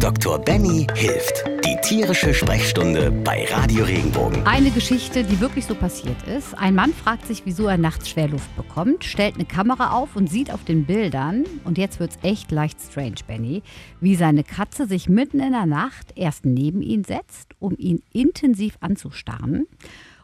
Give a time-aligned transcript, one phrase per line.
[0.00, 0.38] Dr.
[0.38, 1.44] Benny hilft.
[1.64, 4.46] Die tierische Sprechstunde bei Radio Regenbogen.
[4.46, 6.54] Eine Geschichte, die wirklich so passiert ist.
[6.56, 10.52] Ein Mann fragt sich, wieso er nachts Schwerluft bekommt, stellt eine Kamera auf und sieht
[10.52, 13.62] auf den Bildern, und jetzt wird's echt leicht strange, Benny,
[14.00, 18.76] wie seine Katze sich mitten in der Nacht erst neben ihn setzt, um ihn intensiv
[18.80, 19.66] anzustarren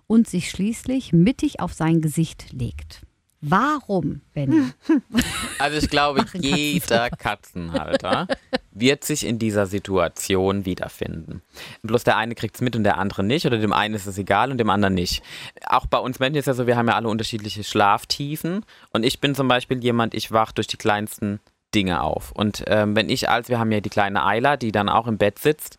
[0.07, 3.03] und sich schließlich mittig auf sein Gesicht legt.
[3.47, 4.71] Warum, Benny?
[5.59, 8.27] Also ich glaube, jeder Katzenhalter
[8.73, 11.43] wird sich in dieser Situation wiederfinden.
[11.83, 14.19] Bloß der eine kriegt es mit und der andere nicht oder dem einen ist es
[14.19, 15.23] egal und dem anderen nicht.
[15.67, 19.21] Auch bei uns Menschen ist ja so, wir haben ja alle unterschiedliche Schlaftiefen und ich
[19.21, 21.39] bin zum Beispiel jemand, ich wach durch die kleinsten
[21.75, 22.33] Dinge auf.
[22.33, 25.19] Und ähm, wenn ich als, wir haben ja die kleine Eila, die dann auch im
[25.19, 25.79] Bett sitzt,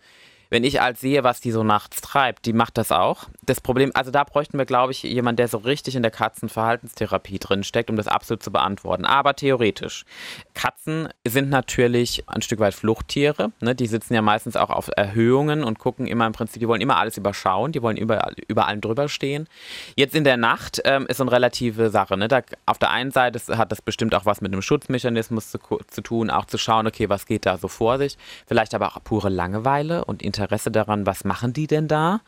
[0.49, 3.25] wenn ich als sehe, was die so nachts treibt, die macht das auch.
[3.45, 7.39] Das Problem, also da bräuchten wir, glaube ich, jemanden, der so richtig in der Katzenverhaltenstherapie
[7.39, 9.05] drinsteckt, um das absolut zu beantworten.
[9.05, 10.05] Aber theoretisch.
[10.53, 13.51] Katzen sind natürlich ein Stück weit Fluchttiere.
[13.59, 13.75] Ne?
[13.75, 16.97] Die sitzen ja meistens auch auf Erhöhungen und gucken immer im Prinzip, die wollen immer
[16.97, 19.47] alles überschauen, die wollen überall, über allem drüber stehen.
[19.95, 22.17] Jetzt in der Nacht ähm, ist so eine relative Sache.
[22.17, 22.27] Ne?
[22.27, 26.01] Da, auf der einen Seite hat das bestimmt auch was mit einem Schutzmechanismus zu, zu
[26.01, 28.17] tun, auch zu schauen, okay, was geht da so vor sich.
[28.47, 32.21] Vielleicht aber auch pure Langeweile und Interesse daran, was machen die denn da?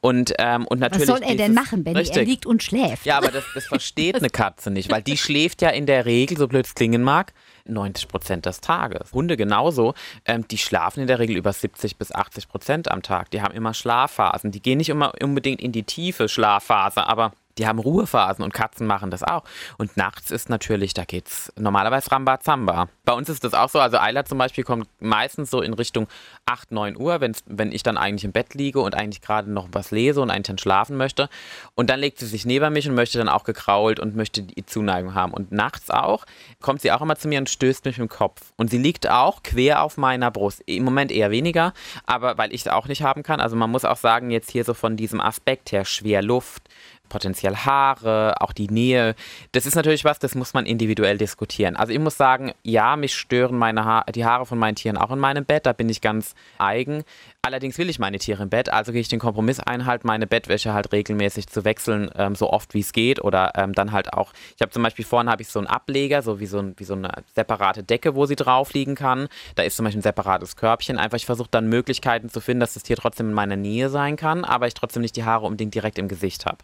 [0.00, 1.08] Und, ähm, und natürlich.
[1.08, 2.08] Was soll er denn dieses- machen, Benny?
[2.08, 3.06] Er liegt und schläft.
[3.06, 6.36] Ja, aber das, das versteht eine Katze nicht, weil die schläft ja in der Regel,
[6.36, 7.32] so blöd es klingen mag,
[7.66, 9.12] 90 Prozent des Tages.
[9.12, 13.30] Hunde genauso, ähm, die schlafen in der Regel über 70 bis 80 Prozent am Tag.
[13.30, 14.50] Die haben immer Schlafphasen.
[14.50, 18.86] Die gehen nicht immer unbedingt in die tiefe Schlafphase, aber die haben Ruhephasen und Katzen
[18.86, 19.44] machen das auch.
[19.78, 22.88] Und nachts ist natürlich, da geht's normalerweise Rambazamba.
[23.04, 23.80] Bei uns ist das auch so.
[23.80, 26.06] Also Ayla zum Beispiel kommt meistens so in Richtung
[26.46, 29.68] 8, 9 Uhr, wenn's, wenn ich dann eigentlich im Bett liege und eigentlich gerade noch
[29.72, 31.28] was lese und eigentlich dann schlafen möchte.
[31.74, 34.66] Und dann legt sie sich neben mich und möchte dann auch gekrault und möchte die
[34.66, 35.32] Zuneigung haben.
[35.32, 36.24] Und nachts auch
[36.60, 38.52] kommt sie auch immer zu mir und stößt mich mit dem Kopf.
[38.56, 40.62] Und sie liegt auch quer auf meiner Brust.
[40.66, 41.72] Im Moment eher weniger,
[42.06, 43.40] aber weil ich es auch nicht haben kann.
[43.40, 46.68] Also man muss auch sagen, jetzt hier so von diesem Aspekt her, schwer Luft,
[47.12, 49.14] potenziell Haare, auch die Nähe.
[49.52, 51.76] Das ist natürlich was, das muss man individuell diskutieren.
[51.76, 55.10] Also ich muss sagen, ja, mich stören meine ha die Haare von meinen Tieren auch
[55.10, 57.04] in meinem Bett, da bin ich ganz eigen.
[57.42, 60.26] Allerdings will ich meine Tiere im Bett, also gehe ich den Kompromiss ein, halt meine
[60.26, 63.22] Bettwäsche halt regelmäßig zu wechseln, ähm, so oft wie es geht.
[63.22, 66.22] Oder ähm, dann halt auch, ich habe zum Beispiel vorne habe ich so einen Ableger,
[66.22, 69.28] so wie so, ein, wie so eine separate Decke, wo sie drauf liegen kann.
[69.56, 70.98] Da ist zum Beispiel ein separates Körbchen.
[70.98, 74.16] Einfach, ich versuche dann Möglichkeiten zu finden, dass das Tier trotzdem in meiner Nähe sein
[74.16, 76.58] kann, aber ich trotzdem nicht die Haare unbedingt direkt im Gesicht habe.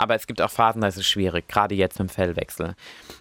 [0.00, 2.74] Aber es gibt auch Phasen, da ist es schwierig, gerade jetzt mit dem Fellwechsel.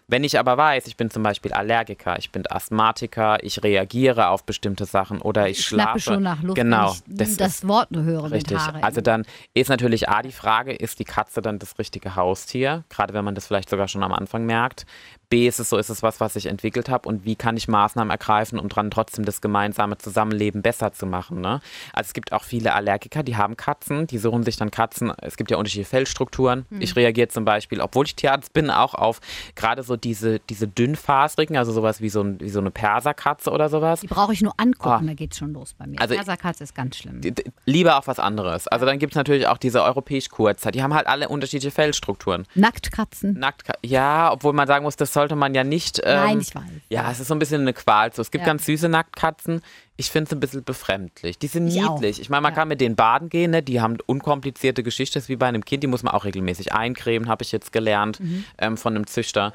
[0.07, 4.45] Wenn ich aber weiß, ich bin zum Beispiel Allergiker, ich bin Asthmatiker, ich reagiere auf
[4.45, 5.99] bestimmte Sachen oder ich Ich schlafe.
[5.99, 8.53] schon nach Luft, genau, das, ist Wort nur höre richtig.
[8.53, 8.81] mit Haare.
[8.81, 12.85] Also dann ist natürlich A die Frage, ist die Katze dann das richtige Haustier?
[12.87, 14.85] Gerade wenn man das vielleicht sogar schon am Anfang merkt.
[15.29, 17.67] B ist es so, ist es was, was ich entwickelt habe und wie kann ich
[17.67, 21.39] Maßnahmen ergreifen, um dran trotzdem das gemeinsame Zusammenleben besser zu machen.
[21.41, 21.61] Ne?
[21.93, 25.13] Also es gibt auch viele Allergiker, die haben Katzen, die suchen sich dann Katzen.
[25.21, 26.65] Es gibt ja unterschiedliche Fellstrukturen.
[26.69, 26.81] Hm.
[26.81, 29.19] Ich reagiere zum Beispiel, obwohl ich Tierarzt bin, auch auf
[29.55, 33.69] gerade so diese, diese dünnfaserigen, also sowas wie so, ein, wie so eine Perserkatze oder
[33.69, 33.99] sowas.
[34.01, 35.07] die brauche ich nur angucken, Ah.
[35.09, 36.01] da geht's schon los bei mir.
[36.01, 37.21] Also- Perserkatze ist ganz schlimm.
[37.65, 38.67] Lieber auch was anderes.
[38.67, 40.71] Also dann gibt es natürlich auch diese europäisch Kurzer.
[40.71, 42.47] Die haben halt alle unterschiedliche Fellstrukturen.
[42.55, 43.33] Nacktkatzen.
[43.33, 45.99] Nackt, ja, obwohl man sagen muss, das sollte man ja nicht.
[46.03, 46.63] Ähm, Nein, ich weiß.
[46.89, 48.13] Ja, es ist so ein bisschen eine Qual.
[48.13, 48.51] So, es gibt Ja.
[48.53, 49.61] ganz süße Nacktkatzen.
[49.97, 51.37] Ich finde es ein bisschen befremdlich.
[51.37, 51.95] Die sind Ich auch.
[51.95, 52.21] niedlich.
[52.21, 52.59] Ich meine, man Ja.
[52.59, 53.61] kann mit denen baden gehen, ne?
[53.61, 55.83] die haben unkomplizierte Geschichte, das ist wie bei einem Kind.
[55.83, 58.45] Die muss man auch regelmäßig eincremen, habe ich jetzt gelernt Mhm.
[58.57, 59.53] ähm, von einem Züchter.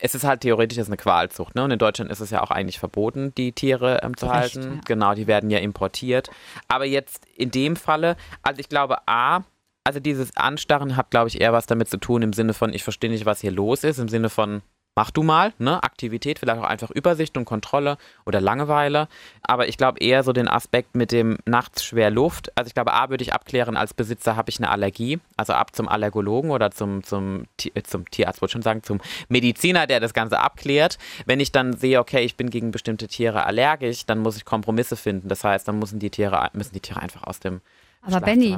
[0.00, 1.54] Es ist halt theoretisch ist eine Qualzucht.
[1.54, 1.62] Ne?
[1.62, 4.56] Und in Deutschland ist es ja auch eigentlich verboten, die Tiere ähm, zu Zu Recht,
[4.56, 4.74] halten.
[4.74, 4.80] ja.
[4.84, 6.28] Genau, die werden ja importiert.
[6.66, 9.44] Aber jetzt in dem Falle, also ich glaube, A,
[9.86, 12.82] also dieses Anstarren hat, glaube ich, eher was damit zu tun im Sinne von, ich
[12.82, 14.62] verstehe nicht, was hier los ist, im Sinne von,
[14.94, 15.82] mach du mal, ne?
[15.82, 19.08] Aktivität, vielleicht auch einfach Übersicht und Kontrolle oder Langeweile.
[19.42, 22.56] Aber ich glaube eher so den Aspekt mit dem nachts schwer Luft.
[22.56, 25.18] Also ich glaube, A würde ich abklären, als Besitzer habe ich eine Allergie.
[25.36, 29.00] Also ab zum Allergologen oder zum, zum, äh, zum Tierarzt, wollte ich schon sagen, zum
[29.28, 30.98] Mediziner, der das Ganze abklärt.
[31.26, 34.96] Wenn ich dann sehe, okay, ich bin gegen bestimmte Tiere allergisch, dann muss ich Kompromisse
[34.96, 35.28] finden.
[35.28, 37.60] Das heißt, dann müssen die Tiere, müssen die Tiere einfach aus dem
[38.02, 38.56] Aber Benny,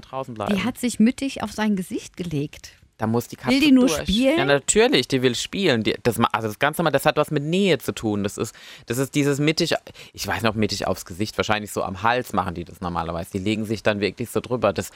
[0.50, 2.72] die hat sich mittig auf sein Gesicht gelegt.
[2.98, 4.00] Da muss die Katze Will die nur durch.
[4.02, 4.38] spielen?
[4.38, 5.82] Ja, natürlich, die will spielen.
[5.82, 8.22] Die, das, ma- also das Ganze mal, das hat was mit Nähe zu tun.
[8.22, 8.54] Das ist,
[8.86, 9.74] das ist dieses mittig,
[10.14, 13.32] ich weiß noch, mittig aufs Gesicht, wahrscheinlich so am Hals machen die das normalerweise.
[13.32, 14.72] Die legen sich dann wirklich so drüber.
[14.72, 14.90] Das,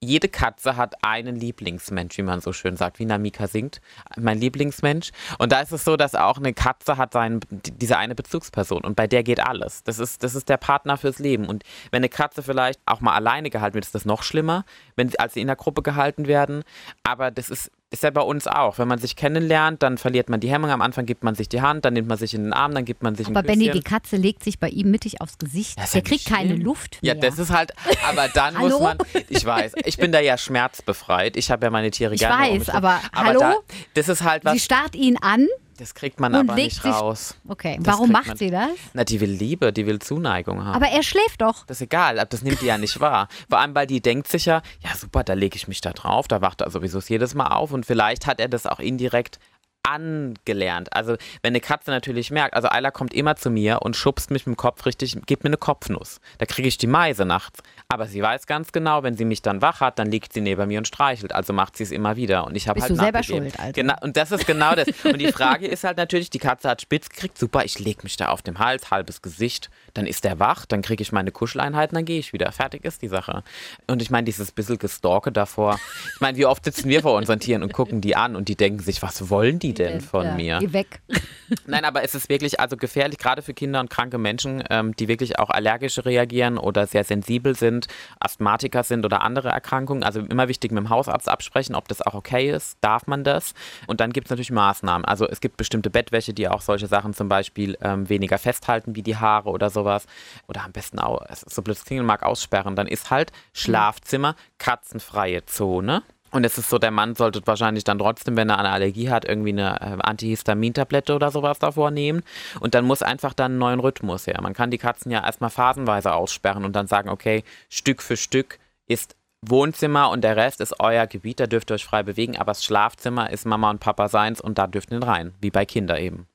[0.00, 3.80] jede Katze hat einen Lieblingsmensch, wie man so schön sagt, wie Namika singt.
[4.18, 5.10] Mein Lieblingsmensch.
[5.38, 8.82] Und da ist es so, dass auch eine Katze hat seinen, die- diese eine Bezugsperson
[8.84, 9.82] und bei der geht alles.
[9.84, 11.46] Das ist, das ist der Partner fürs Leben.
[11.46, 14.64] Und wenn eine Katze vielleicht auch mal alleine gehalten wird, ist das noch schlimmer,
[14.96, 16.62] wenn als sie in der Gruppe gehalten werden.
[17.02, 18.78] Aber das ist ist ja bei uns auch.
[18.78, 20.70] Wenn man sich kennenlernt, dann verliert man die Hemmung.
[20.70, 22.84] Am Anfang gibt man sich die Hand, dann nimmt man sich in den Arm, dann
[22.84, 23.80] gibt man sich Aber ein Benny, Küsschen.
[23.80, 25.78] die Katze legt sich bei ihm mittig aufs Gesicht.
[25.78, 26.62] Der ja kriegt nicht keine schlimm.
[26.62, 27.14] Luft mehr.
[27.14, 27.72] Ja, das ist halt,
[28.08, 28.98] aber dann muss man,
[29.28, 31.36] ich weiß, ich bin da ja schmerzbefreit.
[31.36, 32.42] Ich habe ja meine Tiere Ich gerne.
[32.42, 32.74] weiß, um mich rum.
[32.74, 33.40] aber hallo?
[33.40, 33.54] Da,
[33.94, 35.46] das ist halt Sie was, starrt ihn an.
[35.76, 37.34] Das kriegt man und aber nicht raus.
[37.48, 38.70] Okay, Das warum macht man- sie das?
[38.94, 40.74] Na, die will Liebe, die will Zuneigung haben.
[40.74, 41.64] Aber er schläft doch.
[41.66, 43.28] Das ist egal, aber das nimmt die ja nicht wahr.
[43.48, 46.28] Vor allem, weil die denkt sich ja, ja super, da lege ich mich da drauf,
[46.28, 49.38] da wacht er sowieso jedes Mal auf und vielleicht hat er das auch indirekt
[49.86, 50.92] angelernt.
[50.92, 54.46] Also wenn eine Katze natürlich merkt, also Ayla kommt immer zu mir und schubst mich
[54.46, 56.20] mit dem Kopf richtig, gibt mir eine Kopfnuss.
[56.38, 57.60] Da kriege ich die Meise nachts.
[57.88, 60.66] Aber sie weiß ganz genau, wenn sie mich dann wach hat, dann liegt sie neben
[60.66, 61.32] mir und streichelt.
[61.32, 62.46] Also macht sie es immer wieder.
[62.46, 63.72] Und ich habe halt du selber schuld, also.
[63.72, 64.88] Genau, und das ist genau das.
[65.04, 68.16] Und die Frage ist halt natürlich, die Katze hat spitz gekriegt, super, ich lege mich
[68.16, 71.94] da auf dem Hals, halbes Gesicht, dann ist der wach, dann kriege ich meine Kuscheleinheiten,
[71.94, 72.50] dann gehe ich wieder.
[72.50, 73.44] Fertig ist die Sache.
[73.86, 75.78] Und ich meine, dieses bisschen Gestalke davor.
[76.14, 78.56] Ich meine, wie oft sitzen wir vor unseren Tieren und gucken die an und die
[78.56, 80.58] denken sich, was wollen die denn von ja, mir?
[80.60, 81.00] Geh weg.
[81.66, 85.08] Nein, aber es ist wirklich also gefährlich, gerade für Kinder und kranke Menschen, ähm, die
[85.08, 87.86] wirklich auch allergisch reagieren oder sehr sensibel sind,
[88.20, 90.02] Asthmatiker sind oder andere Erkrankungen.
[90.02, 93.54] Also immer wichtig mit dem Hausarzt absprechen, ob das auch okay ist, darf man das.
[93.86, 95.04] Und dann gibt es natürlich Maßnahmen.
[95.04, 99.02] Also es gibt bestimmte Bettwäsche, die auch solche Sachen zum Beispiel ähm, weniger festhalten, wie
[99.02, 100.06] die Haare oder sowas.
[100.48, 102.76] Oder am besten auch, so blöd es klingen mag, aussperren.
[102.76, 106.02] Dann ist halt Schlafzimmer, katzenfreie Zone.
[106.30, 109.24] Und es ist so, der Mann sollte wahrscheinlich dann trotzdem, wenn er eine Allergie hat,
[109.24, 112.22] irgendwie eine äh, Antihistamintablette oder sowas davor nehmen.
[112.60, 114.38] Und dann muss einfach dann einen neuen Rhythmus her.
[114.42, 118.58] Man kann die Katzen ja erstmal phasenweise aussperren und dann sagen, okay, Stück für Stück
[118.86, 122.50] ist Wohnzimmer und der Rest ist euer Gebiet, da dürft ihr euch frei bewegen, aber
[122.50, 125.98] das Schlafzimmer ist Mama und Papa seins und da dürft ihr rein, wie bei Kindern
[125.98, 126.26] eben.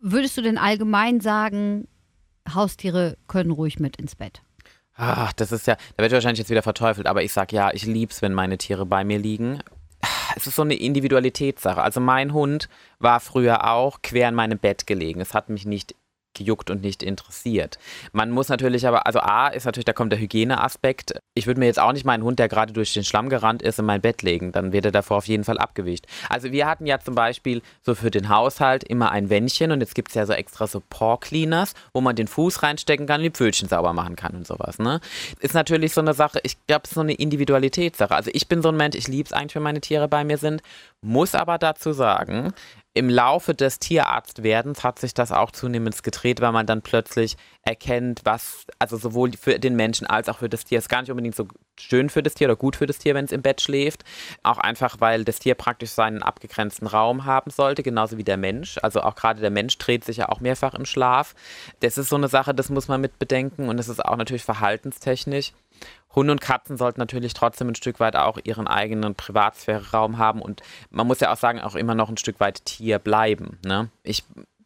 [0.00, 1.88] Würdest du denn allgemein sagen,
[2.52, 4.42] Haustiere können ruhig mit ins Bett?
[4.96, 7.84] Ach, das ist ja, da wird wahrscheinlich jetzt wieder verteufelt, aber ich sag ja, ich
[7.84, 9.60] lieb's, wenn meine Tiere bei mir liegen.
[10.36, 11.80] Es ist so eine Individualitätssache.
[11.80, 12.68] Also mein Hund
[12.98, 15.20] war früher auch quer in meinem Bett gelegen.
[15.20, 15.94] Es hat mich nicht
[16.34, 17.78] gejuckt und nicht interessiert.
[18.12, 21.14] Man muss natürlich aber, also A ist natürlich, da kommt der Hygieneaspekt.
[21.34, 23.78] Ich würde mir jetzt auch nicht meinen Hund, der gerade durch den Schlamm gerannt ist,
[23.78, 24.52] in mein Bett legen.
[24.52, 26.06] Dann wird er davor auf jeden Fall abgewischt.
[26.28, 29.94] Also wir hatten ja zum Beispiel so für den Haushalt immer ein Wändchen und jetzt
[29.94, 33.24] gibt es ja so extra so Paw Cleaners, wo man den Fuß reinstecken kann und
[33.24, 34.78] die Pfötchen sauber machen kann und sowas.
[34.78, 35.00] Ne?
[35.40, 38.14] Ist natürlich so eine Sache, ich glaube, es ist so eine Individualitätssache.
[38.14, 40.38] Also ich bin so ein Mensch, ich liebe es eigentlich, wenn meine Tiere bei mir
[40.38, 40.62] sind,
[41.02, 42.52] muss aber dazu sagen,
[42.96, 48.20] im Laufe des Tierarztwerdens hat sich das auch zunehmend gedreht, weil man dann plötzlich erkennt,
[48.22, 51.34] was, also sowohl für den Menschen als auch für das Tier, ist gar nicht unbedingt
[51.34, 51.48] so
[51.78, 54.04] schön für das Tier oder gut für das Tier, wenn es im Bett schläft.
[54.44, 58.78] Auch einfach, weil das Tier praktisch seinen abgegrenzten Raum haben sollte, genauso wie der Mensch.
[58.80, 61.34] Also auch gerade der Mensch dreht sich ja auch mehrfach im Schlaf.
[61.80, 64.44] Das ist so eine Sache, das muss man mit bedenken und das ist auch natürlich
[64.44, 65.52] verhaltenstechnisch.
[66.14, 70.62] Hunde und Katzen sollten natürlich trotzdem ein Stück weit auch ihren eigenen Privatsphäre-Raum haben und
[70.90, 73.58] man muss ja auch sagen, auch immer noch ein Stück weit Tier bleiben.
[73.64, 73.88] Ne?
[74.02, 74.24] Ich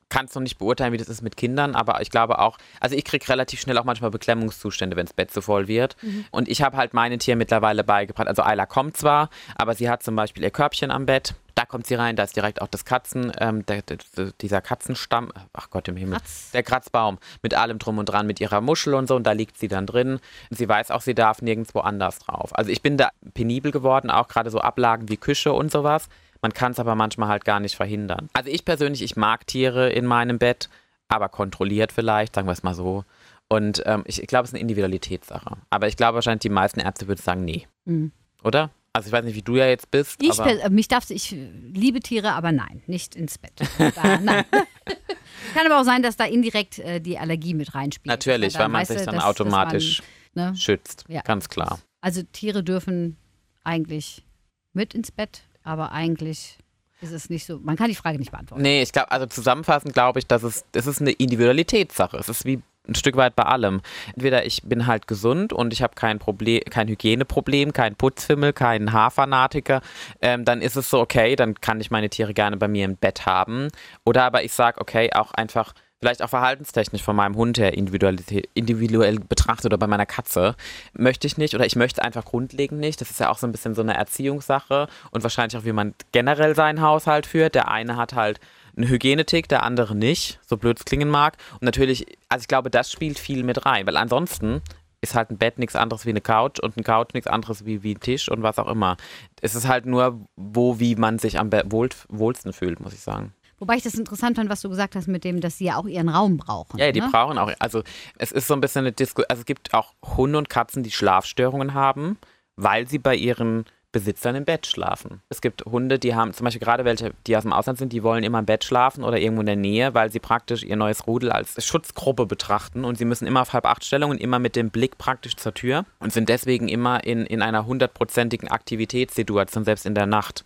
[0.08, 2.96] kann es noch nicht beurteilen, wie das ist mit Kindern, aber ich glaube auch, also
[2.96, 5.96] ich kriege relativ schnell auch manchmal Beklemmungszustände, wenn das Bett zu voll wird.
[6.30, 8.28] Und ich habe halt meine Tiere mittlerweile beigebracht.
[8.28, 11.34] Also Ayla kommt zwar, aber sie hat zum Beispiel ihr Körbchen am Bett.
[11.68, 13.98] Da kommt sie rein, da ist direkt auch das Katzen, ähm, der, der,
[14.40, 16.50] dieser Katzenstamm, ach Gott im Himmel, Kratz.
[16.52, 19.58] der Kratzbaum mit allem drum und dran, mit ihrer Muschel und so und da liegt
[19.58, 20.18] sie dann drin.
[20.48, 22.56] Sie weiß auch, sie darf nirgendwo anders drauf.
[22.56, 26.08] Also ich bin da penibel geworden, auch gerade so Ablagen wie Küche und sowas.
[26.40, 28.30] Man kann es aber manchmal halt gar nicht verhindern.
[28.32, 30.70] Also ich persönlich, ich mag Tiere in meinem Bett,
[31.08, 33.04] aber kontrolliert vielleicht, sagen wir es mal so.
[33.48, 35.58] Und ähm, ich, ich glaube, es ist eine Individualitätssache.
[35.68, 37.66] Aber ich glaube wahrscheinlich, die meisten Ärzte würden sagen, nee.
[37.84, 38.12] Mhm.
[38.42, 38.70] Oder?
[38.98, 40.20] Also ich weiß nicht, wie du ja jetzt bist.
[40.22, 43.52] Ich, äh, mich darfst, ich liebe Tiere, aber nein, nicht ins Bett.
[43.94, 44.44] Da, nein.
[45.54, 48.06] Kann aber auch sein, dass da indirekt äh, die Allergie mit reinspielt.
[48.06, 50.02] natürlich, Dass weil man sich dann dass- dass automatisch
[50.34, 50.56] Man, ne?
[50.56, 51.04] schützt.
[51.08, 51.22] Ja.
[51.22, 51.78] Ganz klar.
[52.00, 53.16] Also Tiere dürfen
[53.64, 54.24] eigentlich
[54.72, 56.58] mit ins Bett, aber eigentlich
[57.00, 57.58] ist es nicht so.
[57.60, 58.62] Man kann die Frage nicht beantworten.
[58.62, 62.16] Nee, ich glaube, also zusammenfassend glaube ich, dass es, es ist eine Individualitätssache.
[62.16, 63.80] Es ist wie ein Stück weit bei allem.
[64.14, 68.92] Entweder ich bin halt gesund und ich habe kein Problem, kein Hygieneproblem, kein Putzfimmel, keinen
[68.92, 69.80] Haarfanatiker,
[70.20, 72.96] ähm, dann ist es so, okay, dann kann ich meine Tiere gerne bei mir im
[72.96, 73.68] Bett haben.
[74.04, 79.18] Oder aber ich sage, okay, auch einfach vielleicht auch verhaltenstechnisch von meinem Hund her individuell
[79.18, 80.54] betrachtet oder bei meiner Katze,
[80.92, 83.00] möchte ich nicht oder ich möchte einfach grundlegend nicht.
[83.00, 85.94] Das ist ja auch so ein bisschen so eine Erziehungssache und wahrscheinlich auch, wie man
[86.12, 87.54] generell seinen Haushalt führt.
[87.54, 88.38] Der eine hat halt
[88.78, 91.36] einen Hygienetick, der andere nicht, so blöd es klingen mag.
[91.54, 94.62] Und natürlich, also ich glaube, das spielt viel mit rein, weil ansonsten
[95.00, 97.82] ist halt ein Bett nichts anderes wie eine Couch und ein Couch nichts anderes wie,
[97.82, 98.96] wie ein Tisch und was auch immer.
[99.40, 103.32] Es ist halt nur, wo, wie man sich am wohl, wohlsten fühlt, muss ich sagen.
[103.60, 105.86] Wobei ich das interessant fand, was du gesagt hast mit dem, dass sie ja auch
[105.86, 106.78] ihren Raum brauchen.
[106.78, 107.08] Ja, die ne?
[107.10, 107.82] brauchen auch, also
[108.16, 110.92] es ist so ein bisschen eine Diskussion, also es gibt auch Hunde und Katzen, die
[110.92, 112.18] Schlafstörungen haben,
[112.56, 115.22] weil sie bei ihren Besitzern im Bett schlafen.
[115.30, 118.02] Es gibt Hunde, die haben zum Beispiel gerade welche, die aus dem Ausland sind, die
[118.02, 121.06] wollen immer im Bett schlafen oder irgendwo in der Nähe, weil sie praktisch ihr neues
[121.06, 124.56] Rudel als Schutzgruppe betrachten und sie müssen immer auf halb acht Stellung und immer mit
[124.56, 129.86] dem Blick praktisch zur Tür und sind deswegen immer in, in einer hundertprozentigen Aktivitätssituation, selbst
[129.86, 130.44] in der Nacht.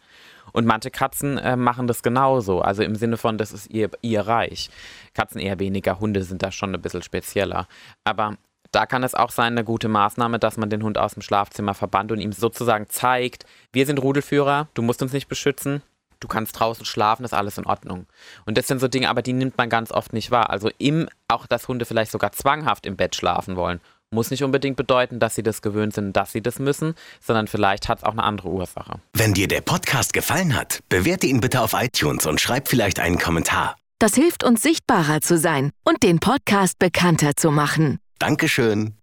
[0.52, 4.20] Und manche Katzen äh, machen das genauso, also im Sinne von, das ist ihr, ihr
[4.20, 4.70] Reich.
[5.14, 7.66] Katzen eher weniger, Hunde sind da schon ein bisschen spezieller.
[8.04, 8.36] Aber
[8.72, 11.74] da kann es auch sein, eine gute Maßnahme, dass man den Hund aus dem Schlafzimmer
[11.74, 15.82] verbannt und ihm sozusagen zeigt, wir sind Rudelführer, du musst uns nicht beschützen,
[16.20, 18.06] du kannst draußen schlafen, ist alles in Ordnung.
[18.46, 20.50] Und das sind so Dinge, aber die nimmt man ganz oft nicht wahr.
[20.50, 24.76] Also im, auch dass Hunde vielleicht sogar zwanghaft im Bett schlafen wollen, muss nicht unbedingt
[24.76, 28.12] bedeuten, dass sie das gewöhnt sind, dass sie das müssen, sondern vielleicht hat es auch
[28.12, 29.00] eine andere Ursache.
[29.14, 33.18] Wenn dir der Podcast gefallen hat, bewerte ihn bitte auf iTunes und schreib vielleicht einen
[33.18, 33.76] Kommentar.
[33.98, 38.01] Das hilft uns sichtbarer zu sein und den Podcast bekannter zu machen.
[38.22, 39.01] Dankeschön.